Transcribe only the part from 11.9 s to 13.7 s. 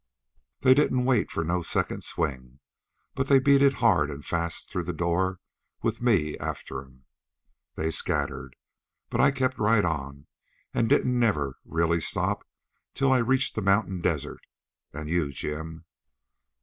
stop till I reached the